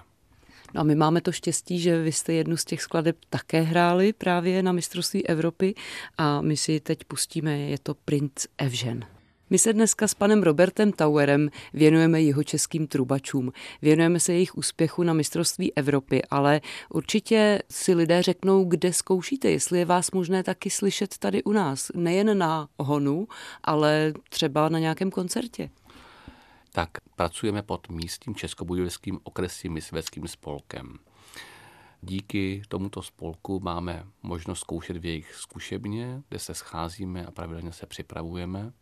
No 0.74 0.80
a 0.80 0.84
my 0.84 0.94
máme 0.94 1.20
to 1.20 1.32
štěstí, 1.32 1.80
že 1.80 2.02
vy 2.02 2.12
jste 2.12 2.32
jednu 2.32 2.56
z 2.56 2.64
těch 2.64 2.82
skladeb 2.82 3.16
také 3.30 3.60
hráli 3.60 4.12
právě 4.12 4.62
na 4.62 4.72
mistrovství 4.72 5.26
Evropy 5.26 5.74
a 6.18 6.40
my 6.40 6.56
si 6.56 6.80
teď 6.80 7.04
pustíme, 7.04 7.58
je 7.58 7.78
to 7.78 7.94
Prince 7.94 8.48
Evžen. 8.58 9.04
My 9.50 9.58
se 9.58 9.72
dneska 9.72 10.08
s 10.08 10.14
panem 10.14 10.42
Robertem 10.42 10.92
Tauerem 10.92 11.50
věnujeme 11.74 12.22
jeho 12.22 12.44
českým 12.44 12.86
trubačům. 12.86 13.52
Věnujeme 13.82 14.20
se 14.20 14.32
jejich 14.32 14.58
úspěchu 14.58 15.02
na 15.02 15.12
mistrovství 15.12 15.72
Evropy, 15.76 16.22
ale 16.30 16.60
určitě 16.88 17.62
si 17.70 17.94
lidé 17.94 18.22
řeknou, 18.22 18.64
kde 18.64 18.92
zkoušíte, 18.92 19.50
jestli 19.50 19.78
je 19.78 19.84
vás 19.84 20.10
možné 20.10 20.42
taky 20.42 20.70
slyšet 20.70 21.18
tady 21.18 21.42
u 21.42 21.52
nás. 21.52 21.90
Nejen 21.94 22.38
na 22.38 22.68
honu, 22.78 23.28
ale 23.64 24.12
třeba 24.28 24.68
na 24.68 24.78
nějakém 24.78 25.10
koncertě 25.10 25.70
tak 26.74 26.90
pracujeme 27.16 27.62
pod 27.62 27.88
místním 27.88 28.34
českobudějovickým 28.34 29.20
okresním 29.24 29.72
mysliveckým 29.72 30.28
spolkem. 30.28 30.98
Díky 32.02 32.62
tomuto 32.68 33.02
spolku 33.02 33.60
máme 33.60 34.06
možnost 34.22 34.60
zkoušet 34.60 34.96
v 34.96 35.04
jejich 35.04 35.34
zkušebně, 35.34 36.22
kde 36.28 36.38
se 36.38 36.54
scházíme 36.54 37.26
a 37.26 37.30
pravidelně 37.30 37.72
se 37.72 37.86
připravujeme. 37.86 38.72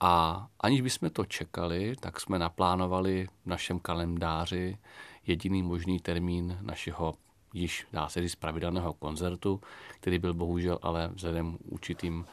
A 0.00 0.46
aniž 0.60 0.80
bychom 0.80 1.10
to 1.10 1.24
čekali, 1.24 1.94
tak 2.00 2.20
jsme 2.20 2.38
naplánovali 2.38 3.26
v 3.44 3.46
našem 3.46 3.78
kalendáři 3.78 4.78
jediný 5.26 5.62
možný 5.62 6.00
termín 6.00 6.58
našeho 6.60 7.14
již 7.54 7.86
dá 7.92 8.08
se 8.08 8.20
říct 8.20 8.34
pravidelného 8.34 8.92
koncertu, 8.92 9.60
který 10.00 10.18
byl 10.18 10.34
bohužel 10.34 10.78
ale 10.82 11.10
vzhledem 11.14 11.58
určitým 11.64 12.26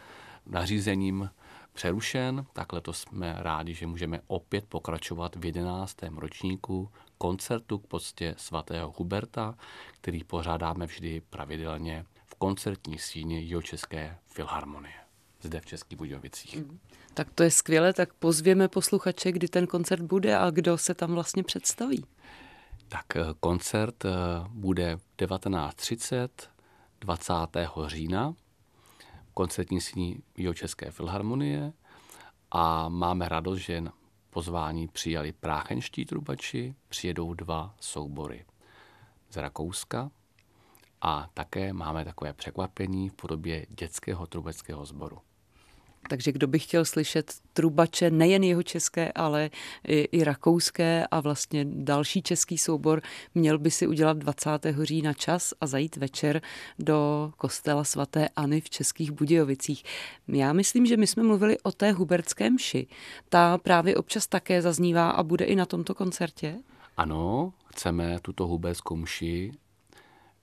nařízením 0.46 1.30
přerušen, 1.76 2.46
tak 2.54 2.74
letos 2.74 3.00
jsme 3.00 3.36
rádi, 3.38 3.74
že 3.74 3.88
můžeme 3.88 4.22
opět 4.28 4.66
pokračovat 4.66 5.36
v 5.36 5.46
11. 5.46 5.98
ročníku 6.18 6.92
koncertu 7.18 7.78
k 7.78 7.88
poctě 7.88 8.36
svatého 8.38 8.94
Huberta, 8.98 9.56
který 10.02 10.24
pořádáme 10.24 10.86
vždy 10.86 11.22
pravidelně 11.30 12.06
v 12.26 12.36
koncertní 12.36 12.98
síni 12.98 13.56
České 13.64 14.18
filharmonie 14.28 14.94
zde 15.42 15.62
v 15.62 15.66
Českých 15.66 15.98
Budějovicích. 15.98 16.58
Mm. 16.58 16.80
Tak 17.14 17.28
to 17.36 17.44
je 17.44 17.52
skvělé, 17.52 17.94
tak 17.94 18.14
pozvěme 18.14 18.68
posluchače, 18.68 19.32
kdy 19.32 19.48
ten 19.48 19.68
koncert 19.68 20.02
bude 20.02 20.38
a 20.38 20.50
kdo 20.50 20.78
se 20.78 20.94
tam 20.94 21.14
vlastně 21.14 21.44
představí. 21.44 22.06
Tak 22.88 23.16
eh, 23.16 23.22
koncert 23.40 24.06
eh, 24.06 24.10
bude 24.50 24.98
19.30 25.18 26.30
20. 27.02 27.34
října 27.86 28.34
koncertní 29.36 29.82
síní 29.82 30.24
České 30.54 30.92
filharmonie 30.92 31.74
a 32.52 32.90
máme 32.90 33.30
radost, 33.30 33.58
že 33.58 33.84
pozvání 34.30 34.88
přijali 34.88 35.32
práchenští 35.32 36.06
trubači, 36.06 36.76
přijedou 36.90 37.34
dva 37.34 37.76
soubory 37.80 38.46
z 39.30 39.38
Rakouska 39.38 40.12
a 41.02 41.30
také 41.34 41.74
máme 41.74 42.06
takové 42.06 42.34
překvapení 42.34 43.10
v 43.10 43.14
podobě 43.14 43.66
dětského 43.70 44.28
trubeckého 44.28 44.86
sboru. 44.86 45.22
Takže 46.10 46.32
kdo 46.32 46.48
by 46.48 46.60
chtěl 46.60 46.86
slyšet 46.86 47.34
trubače, 47.54 48.12
nejen 48.12 48.44
jeho 48.44 48.64
české, 48.64 49.12
ale 49.12 49.50
i, 49.88 50.00
i 50.12 50.24
rakouské 50.24 51.08
a 51.12 51.20
vlastně 51.20 51.66
další 51.70 52.22
český 52.22 52.58
soubor, 52.58 53.02
měl 53.36 53.58
by 53.60 53.72
si 53.72 53.88
udělat 53.88 54.18
20. 54.18 54.50
října 54.82 55.14
čas 55.14 55.54
a 55.62 55.68
zajít 55.68 55.98
večer 55.98 56.42
do 56.80 57.32
kostela 57.38 57.84
svatéAny 57.84 58.62
v 58.62 58.70
Českých 58.70 59.12
Budějovicích. 59.12 59.84
Já 60.28 60.54
myslím, 60.54 60.86
že 60.86 60.98
my 60.98 61.08
jsme 61.08 61.24
mluvili 61.24 61.60
o 61.60 61.72
té 61.72 61.92
hubertské 61.92 62.50
mši. 62.50 62.88
Ta 63.30 63.58
právě 63.58 63.96
občas 63.96 64.28
také 64.28 64.62
zaznívá 64.62 65.10
a 65.10 65.24
bude 65.24 65.46
i 65.46 65.56
na 65.56 65.66
tomto 65.66 65.96
koncertě? 65.96 66.56
Ano, 66.98 67.54
chceme 67.66 68.20
tuto 68.22 68.48
huberskou 68.48 68.96
mši 68.96 69.52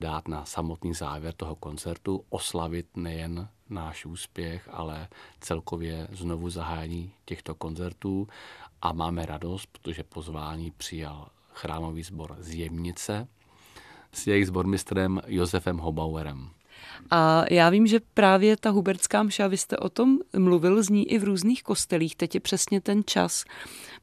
dát 0.00 0.28
na 0.28 0.44
samotný 0.44 0.94
závěr 0.94 1.34
toho 1.34 1.54
koncertu, 1.54 2.24
oslavit 2.28 2.86
nejen 2.96 3.48
náš 3.74 4.06
úspěch, 4.06 4.68
ale 4.72 5.08
celkově 5.40 6.08
znovu 6.10 6.50
zahájení 6.50 7.12
těchto 7.24 7.54
koncertů 7.54 8.28
a 8.82 8.92
máme 8.92 9.26
radost, 9.26 9.66
protože 9.66 10.02
pozvání 10.02 10.70
přijal 10.70 11.28
chrámový 11.52 12.02
sbor 12.02 12.36
z 12.38 12.54
Jemnice 12.54 13.28
s 14.12 14.26
jejich 14.26 14.46
sbormistrem 14.46 15.20
Josefem 15.26 15.78
Hobauerem. 15.78 16.50
A 17.10 17.44
já 17.50 17.70
vím, 17.70 17.86
že 17.86 18.00
právě 18.14 18.56
ta 18.56 18.70
hubertská 18.70 19.22
mša, 19.22 19.46
vy 19.46 19.56
jste 19.56 19.76
o 19.76 19.88
tom 19.88 20.18
mluvil, 20.38 20.82
zní 20.82 21.12
i 21.12 21.18
v 21.18 21.24
různých 21.24 21.62
kostelích. 21.62 22.16
Teď 22.16 22.34
je 22.34 22.40
přesně 22.40 22.80
ten 22.80 23.02
čas. 23.06 23.44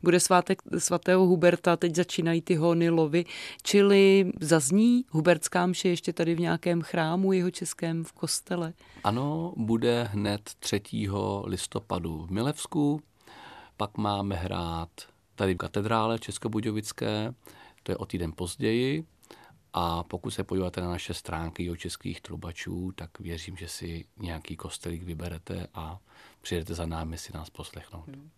Bude 0.04 0.20
svátek 0.20 0.62
svatého 0.78 1.26
Huberta, 1.26 1.78
teď 1.78 1.96
začínají 1.96 2.42
ty 2.42 2.56
hony, 2.56 2.90
lovy. 2.90 3.26
Čili 3.64 4.32
zazní 4.42 5.06
hubertská 5.10 5.66
mše 5.66 5.90
ještě 5.90 6.14
tady 6.14 6.36
v 6.36 6.40
nějakém 6.40 6.82
chrámu 6.82 7.34
jeho 7.34 7.52
českém 7.52 8.04
v 8.04 8.12
kostele? 8.12 8.74
Ano, 9.04 9.54
bude 9.58 10.04
hned 10.04 10.42
3. 10.60 10.82
listopadu 11.44 12.26
v 12.26 12.32
Milevsku. 12.32 13.02
Pak 13.78 13.98
máme 13.98 14.36
hrát 14.36 14.90
tady 15.36 15.54
v 15.54 15.58
katedrále 15.58 16.20
Českobudějovické, 16.20 17.34
to 17.84 17.92
je 17.92 17.98
o 17.98 18.06
týden 18.06 18.32
později. 18.36 19.06
A 19.74 20.04
pokud 20.04 20.32
se 20.32 20.44
podíváte 20.44 20.82
na 20.82 20.90
naše 20.90 21.14
stránky 21.14 21.72
o 21.72 21.76
českých 21.76 22.22
trubačů, 22.22 22.92
tak 22.96 23.20
věřím, 23.20 23.58
že 23.58 23.68
si 23.68 24.06
nějaký 24.18 24.56
kostelík 24.56 25.04
vyberete 25.04 25.68
a 25.74 26.00
přijedete 26.42 26.74
za 26.74 26.86
námi 26.86 27.18
si 27.18 27.34
nás 27.34 27.50
poslechnout. 27.50 28.08
Hmm. 28.08 28.30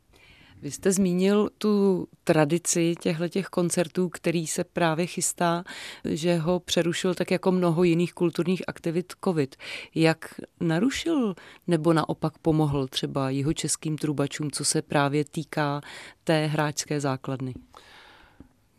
Vy 0.62 0.72
jste 0.72 0.92
zmínil 0.92 1.50
tu 1.58 2.08
tradici 2.24 2.96
těchto 3.02 3.28
těch 3.28 3.46
koncertů, 3.46 4.10
který 4.10 4.48
se 4.48 4.64
právě 4.64 5.06
chystá, 5.06 5.64
že 6.06 6.38
ho 6.38 6.60
přerušil 6.60 7.16
tak 7.16 7.32
jako 7.32 7.52
mnoho 7.52 7.84
jiných 7.84 8.14
kulturních 8.14 8.64
aktivit 8.68 9.14
COVID. 9.24 9.56
Jak 9.96 10.36
narušil 10.60 11.36
nebo 11.68 11.94
naopak 11.94 12.38
pomohl 12.38 12.88
třeba 12.88 13.30
jeho 13.30 13.54
českým 13.54 13.98
trubačům, 13.98 14.52
co 14.52 14.66
se 14.66 14.82
právě 14.82 15.26
týká 15.26 15.82
té 16.24 16.46
hráčské 16.46 17.00
základny? 17.00 17.54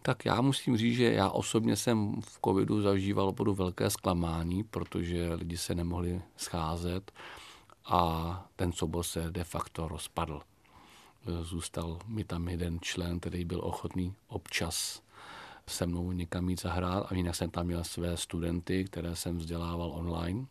Tak 0.03 0.25
já 0.25 0.41
musím 0.41 0.77
říct, 0.77 0.97
že 0.97 1.13
já 1.13 1.29
osobně 1.29 1.77
jsem 1.77 2.21
v 2.23 2.39
covidu 2.45 2.83
zažíval 2.83 3.29
opravdu 3.29 3.55
velké 3.55 3.91
zklamání, 3.91 4.65
protože 4.65 5.35
lidi 5.35 5.57
se 5.57 5.75
nemohli 5.75 6.23
scházet 6.37 7.13
a 7.85 8.51
ten 8.57 8.73
sobor 8.73 9.05
se 9.05 9.31
de 9.31 9.45
facto 9.45 9.89
rozpadl. 9.89 10.41
Zůstal 11.43 11.99
mi 12.07 12.25
tam 12.25 12.49
jeden 12.49 12.79
člen, 12.81 13.21
který 13.21 13.45
byl 13.45 13.61
ochotný 13.65 14.15
občas 14.29 15.03
se 15.67 15.87
mnou 15.87 16.13
někam 16.13 16.49
jít 16.49 16.61
zahrát 16.61 17.07
a 17.13 17.15
jinak 17.15 17.35
jsem 17.35 17.51
tam 17.51 17.67
měl 17.67 17.85
své 17.85 18.17
studenty, 18.17 18.85
které 18.85 19.17
jsem 19.17 19.39
vzdělával 19.39 19.93
online. 19.95 20.47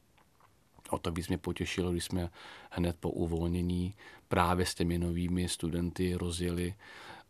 O 0.89 0.97
to 0.97 1.11
víc 1.11 1.27
mě 1.27 1.37
potěšilo, 1.37 1.91
když 1.91 2.03
jsme 2.03 2.29
hned 2.69 2.95
po 2.99 3.09
uvolnění 3.09 3.93
právě 4.27 4.65
s 4.65 4.75
těmi 4.75 4.99
novými 4.99 5.49
studenty 5.49 6.13
rozjeli 6.13 6.73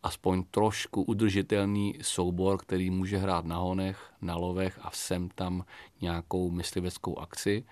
aspoň 0.02 0.44
trošku 0.50 1.02
udržitelný 1.02 1.98
soubor, 2.02 2.58
který 2.58 2.90
může 2.90 3.18
hrát 3.18 3.44
na 3.44 3.56
honech, 3.56 4.12
na 4.22 4.36
lovech 4.36 4.78
a 4.82 4.90
sem 4.90 5.28
tam 5.28 5.64
nějakou 6.00 6.50
mysliveckou 6.50 7.18
akci. 7.18 7.64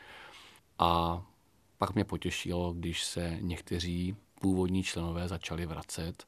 A 0.79 1.23
pak 1.79 1.95
mě 1.95 2.05
potěšilo, 2.05 2.73
když 2.73 3.05
se 3.05 3.37
někteří 3.41 4.17
původní 4.41 4.83
členové 4.83 5.29
začali 5.29 5.67
vracet, 5.67 6.27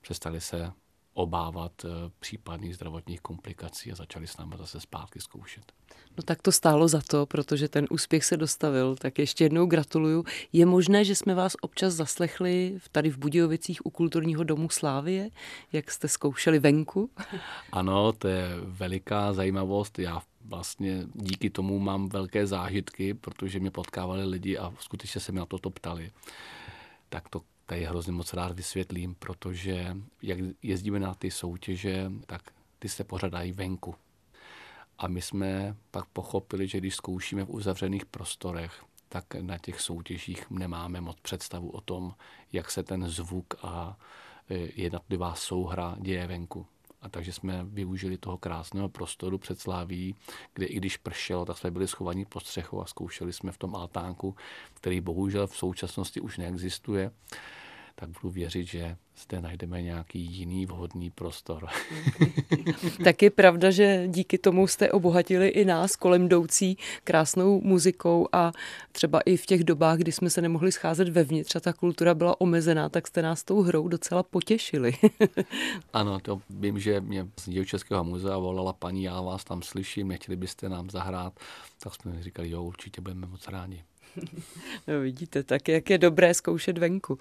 přestali 0.00 0.40
se 0.40 0.72
obávat 1.14 1.72
eh, 1.84 1.88
případných 2.20 2.74
zdravotních 2.74 3.20
komplikací 3.20 3.92
a 3.92 3.94
začali 3.94 4.26
s 4.26 4.36
námi 4.36 4.54
zase 4.58 4.80
zpátky 4.80 5.20
zkoušet. 5.20 5.72
No 6.16 6.22
tak 6.22 6.42
to 6.42 6.52
stálo 6.52 6.88
za 6.88 7.00
to, 7.10 7.26
protože 7.26 7.68
ten 7.68 7.86
úspěch 7.90 8.24
se 8.24 8.36
dostavil. 8.36 8.96
Tak 8.96 9.18
ještě 9.18 9.44
jednou 9.44 9.66
gratuluju. 9.66 10.24
Je 10.52 10.66
možné, 10.66 11.04
že 11.04 11.14
jsme 11.14 11.34
vás 11.34 11.56
občas 11.60 11.94
zaslechli 11.94 12.78
tady 12.92 13.10
v 13.10 13.18
Budějovicích 13.18 13.86
u 13.86 13.90
kulturního 13.90 14.44
domu 14.44 14.68
Slávie, 14.68 15.30
jak 15.72 15.90
jste 15.90 16.08
zkoušeli 16.08 16.58
venku? 16.58 17.10
Ano, 17.72 18.12
to 18.12 18.28
je 18.28 18.48
veliká 18.64 19.32
zajímavost. 19.32 19.98
Já 19.98 20.22
vlastně 20.44 21.06
díky 21.14 21.50
tomu 21.50 21.78
mám 21.78 22.08
velké 22.08 22.46
zážitky, 22.46 23.14
protože 23.14 23.60
mě 23.60 23.70
potkávali 23.70 24.24
lidi 24.24 24.58
a 24.58 24.72
skutečně 24.78 25.20
se 25.20 25.32
mi 25.32 25.38
na 25.38 25.46
toto 25.46 25.70
ptali. 25.70 26.10
Tak 27.08 27.28
to 27.28 27.40
tady 27.70 27.84
hrozně 27.84 28.12
moc 28.12 28.34
rád 28.34 28.52
vysvětlím, 28.52 29.14
protože 29.14 29.96
jak 30.22 30.38
jezdíme 30.62 31.00
na 31.00 31.14
ty 31.14 31.30
soutěže, 31.30 32.12
tak 32.26 32.42
ty 32.78 32.88
se 32.88 33.04
pořadají 33.04 33.52
venku. 33.52 33.94
A 34.98 35.08
my 35.08 35.22
jsme 35.22 35.76
pak 35.90 36.04
pochopili, 36.06 36.68
že 36.68 36.78
když 36.78 36.94
zkoušíme 36.94 37.44
v 37.44 37.50
uzavřených 37.50 38.06
prostorech, 38.06 38.84
tak 39.08 39.34
na 39.34 39.58
těch 39.58 39.80
soutěžích 39.80 40.50
nemáme 40.50 41.00
moc 41.00 41.16
představu 41.22 41.70
o 41.70 41.80
tom, 41.80 42.14
jak 42.52 42.70
se 42.70 42.82
ten 42.82 43.08
zvuk 43.08 43.54
a 43.62 43.96
e, 44.50 44.54
jednotlivá 44.82 45.34
souhra 45.34 45.96
děje 46.00 46.26
venku. 46.26 46.66
A 47.02 47.08
takže 47.08 47.32
jsme 47.32 47.64
využili 47.64 48.18
toho 48.18 48.38
krásného 48.38 48.88
prostoru 48.88 49.38
před 49.38 49.60
Sláví, 49.60 50.14
kde 50.54 50.66
i 50.66 50.76
když 50.76 50.96
pršelo, 50.96 51.44
tak 51.44 51.58
jsme 51.58 51.70
byli 51.70 51.88
schovaní 51.88 52.24
pod 52.24 52.46
střechou 52.46 52.82
a 52.82 52.86
zkoušeli 52.86 53.32
jsme 53.32 53.52
v 53.52 53.58
tom 53.58 53.76
altánku, 53.76 54.36
který 54.74 55.00
bohužel 55.00 55.46
v 55.46 55.56
současnosti 55.56 56.20
už 56.20 56.38
neexistuje 56.38 57.10
tak 58.00 58.08
budu 58.08 58.30
věřit, 58.30 58.66
že 58.66 58.96
zde 59.22 59.40
najdeme 59.40 59.82
nějaký 59.82 60.18
jiný 60.18 60.66
vhodný 60.66 61.10
prostor. 61.10 61.66
tak 63.04 63.22
je 63.22 63.30
pravda, 63.30 63.70
že 63.70 64.04
díky 64.08 64.38
tomu 64.38 64.66
jste 64.66 64.90
obohatili 64.90 65.48
i 65.48 65.64
nás 65.64 65.96
kolem 65.96 66.24
jdoucí 66.24 66.78
krásnou 67.04 67.60
muzikou 67.60 68.28
a 68.32 68.52
třeba 68.92 69.20
i 69.20 69.36
v 69.36 69.46
těch 69.46 69.64
dobách, 69.64 69.98
kdy 69.98 70.12
jsme 70.12 70.30
se 70.30 70.42
nemohli 70.42 70.72
scházet 70.72 71.08
vevnitř 71.08 71.56
a 71.56 71.60
ta 71.60 71.72
kultura 71.72 72.14
byla 72.14 72.40
omezená, 72.40 72.88
tak 72.88 73.06
jste 73.06 73.22
nás 73.22 73.44
tou 73.44 73.62
hrou 73.62 73.88
docela 73.88 74.22
potěšili. 74.22 74.92
ano, 75.92 76.20
to 76.20 76.40
vím, 76.50 76.78
že 76.78 77.00
mě 77.00 77.26
z 77.40 77.48
Děvčeského 77.48 78.04
muzea 78.04 78.38
volala 78.38 78.72
paní, 78.72 79.02
já 79.02 79.20
vás 79.20 79.44
tam 79.44 79.62
slyším, 79.62 80.08
nechtěli 80.08 80.36
byste 80.36 80.68
nám 80.68 80.90
zahrát, 80.90 81.40
tak 81.82 81.94
jsme 81.94 82.22
říkali, 82.22 82.50
jo, 82.50 82.62
určitě 82.62 83.00
budeme 83.00 83.26
moc 83.26 83.48
rádi. 83.48 83.84
No 84.88 85.00
vidíte, 85.00 85.42
tak 85.42 85.68
jak 85.68 85.90
je 85.90 85.98
dobré 85.98 86.34
zkoušet 86.34 86.78
venku. 86.78 87.18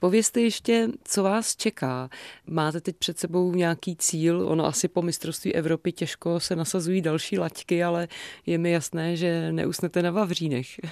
Povězte 0.00 0.40
ještě, 0.40 0.88
co 1.04 1.22
vás 1.22 1.56
čeká. 1.56 2.10
Máte 2.46 2.80
teď 2.80 2.96
před 2.96 3.18
sebou 3.18 3.52
nějaký 3.52 3.96
cíl? 3.96 4.48
Ono 4.48 4.66
asi 4.66 4.88
po 4.88 5.02
mistrovství 5.02 5.54
Evropy 5.54 5.92
těžko 5.92 6.40
se 6.40 6.56
nasazují 6.56 7.02
další 7.02 7.38
laťky, 7.38 7.84
ale 7.84 8.08
je 8.46 8.58
mi 8.58 8.70
jasné, 8.70 9.16
že 9.16 9.52
neusnete 9.52 10.02
na 10.02 10.10
Vavřínech. 10.10 10.68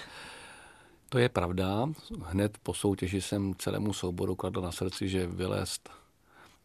To 1.08 1.18
je 1.18 1.28
pravda. 1.28 1.86
Hned 2.24 2.58
po 2.58 2.74
soutěži 2.74 3.22
jsem 3.22 3.54
celému 3.58 3.92
souboru 3.92 4.34
kladl 4.34 4.60
na 4.60 4.72
srdci, 4.72 5.08
že 5.08 5.26
vylézt 5.26 5.90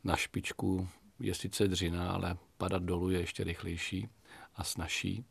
na 0.04 0.16
špičku 0.16 0.88
je 1.20 1.34
sice 1.34 1.68
dřina, 1.68 2.12
ale 2.12 2.38
padat 2.58 2.84
dolů 2.84 3.10
je 3.10 3.20
ještě 3.20 3.44
rychlejší 3.44 4.08
a 4.56 4.64
snažší. 4.64 5.24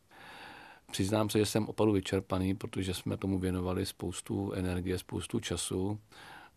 Přiznám 0.90 1.30
se, 1.30 1.38
že 1.38 1.46
jsem 1.46 1.68
opravdu 1.68 1.92
vyčerpaný, 1.92 2.54
protože 2.54 2.94
jsme 2.94 3.16
tomu 3.16 3.38
věnovali 3.38 3.86
spoustu 3.86 4.52
energie, 4.52 4.98
spoustu 4.98 5.40
času. 5.40 6.00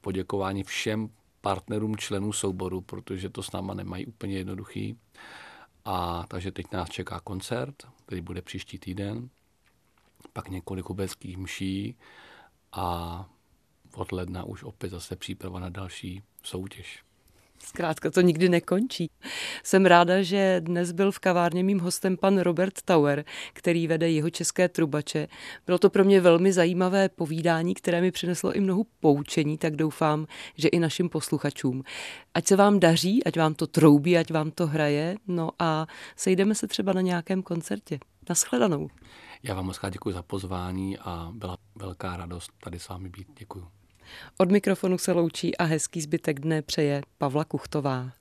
Poděkování 0.01 0.63
všem 0.63 1.09
partnerům, 1.41 1.97
členů 1.97 2.33
souboru, 2.33 2.81
protože 2.81 3.29
to 3.29 3.43
s 3.43 3.51
náma 3.51 3.73
nemají 3.73 4.05
úplně 4.05 4.37
jednoduchý. 4.37 4.97
A 5.85 6.25
takže 6.27 6.51
teď 6.51 6.65
nás 6.71 6.89
čeká 6.89 7.19
koncert, 7.19 7.75
který 8.05 8.21
bude 8.21 8.41
příští 8.41 8.79
týden, 8.79 9.29
pak 10.33 10.49
několik 10.49 10.89
ubeckých 10.89 11.37
mší 11.37 11.95
a 12.71 13.29
od 13.95 14.11
ledna 14.11 14.43
už 14.43 14.63
opět 14.63 14.89
zase 14.89 15.15
příprava 15.15 15.59
na 15.59 15.69
další 15.69 16.23
soutěž. 16.43 17.03
Zkrátka 17.65 18.11
to 18.11 18.21
nikdy 18.21 18.49
nekončí. 18.49 19.09
Jsem 19.63 19.85
ráda, 19.85 20.21
že 20.21 20.61
dnes 20.61 20.91
byl 20.91 21.11
v 21.11 21.19
kavárně 21.19 21.63
mým 21.63 21.79
hostem 21.79 22.17
pan 22.17 22.39
Robert 22.39 22.81
Tower, 22.85 23.25
který 23.53 23.87
vede 23.87 24.09
jeho 24.09 24.29
české 24.29 24.69
trubače. 24.69 25.27
Bylo 25.65 25.77
to 25.77 25.89
pro 25.89 26.03
mě 26.03 26.21
velmi 26.21 26.53
zajímavé 26.53 27.09
povídání, 27.09 27.73
které 27.73 28.01
mi 28.01 28.11
přineslo 28.11 28.53
i 28.53 28.59
mnoho 28.59 28.83
poučení, 28.99 29.57
tak 29.57 29.75
doufám, 29.75 30.27
že 30.57 30.67
i 30.67 30.79
našim 30.79 31.09
posluchačům. 31.09 31.83
Ať 32.33 32.47
se 32.47 32.55
vám 32.55 32.79
daří, 32.79 33.23
ať 33.23 33.37
vám 33.37 33.53
to 33.53 33.67
troubí, 33.67 34.17
ať 34.17 34.31
vám 34.31 34.51
to 34.51 34.67
hraje, 34.67 35.15
no 35.27 35.49
a 35.59 35.87
sejdeme 36.15 36.55
se 36.55 36.67
třeba 36.67 36.93
na 36.93 37.01
nějakém 37.01 37.43
koncertě. 37.43 37.99
Naschledanou. 38.29 38.89
Já 39.43 39.55
vám 39.55 39.65
moc 39.65 39.79
děkuji 39.89 40.13
za 40.13 40.23
pozvání 40.23 40.97
a 40.97 41.31
byla 41.33 41.57
velká 41.75 42.17
radost 42.17 42.51
tady 42.63 42.79
s 42.79 42.89
vámi 42.89 43.09
být. 43.09 43.27
Děkuji. 43.39 43.82
Od 44.37 44.51
mikrofonu 44.51 44.97
se 44.97 45.11
loučí 45.11 45.57
a 45.57 45.63
hezký 45.63 46.01
zbytek 46.01 46.39
dne 46.39 46.61
přeje 46.61 47.01
Pavla 47.17 47.45
Kuchtová. 47.45 48.11